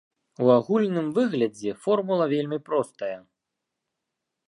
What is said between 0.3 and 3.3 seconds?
У агульным выглядзе формула вельмі простая.